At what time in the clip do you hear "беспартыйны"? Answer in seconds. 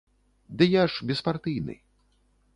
1.13-1.79